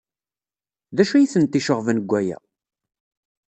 [0.95, 2.37] D acu ay tent-iceɣben deg waya?